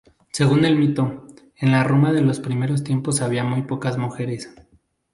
[0.31, 1.27] Según el mito,
[1.57, 4.51] en la Roma de los primeros tiempos había muy pocas mujeres.